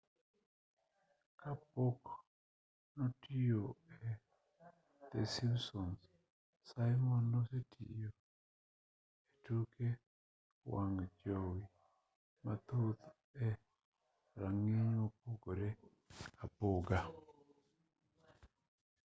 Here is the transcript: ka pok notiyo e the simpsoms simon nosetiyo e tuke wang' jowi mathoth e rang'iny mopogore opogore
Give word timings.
ka 1.39 1.51
pok 1.71 2.01
notiyo 2.95 3.63
e 3.93 3.95
the 5.09 5.21
simpsoms 5.33 6.01
simon 6.69 7.23
nosetiyo 7.33 8.07
e 8.07 8.09
tuke 9.43 9.89
wang' 10.71 11.03
jowi 11.21 11.63
mathoth 12.43 13.03
e 13.47 13.49
rang'iny 14.41 14.91
mopogore 14.99 15.69
opogore 16.43 17.19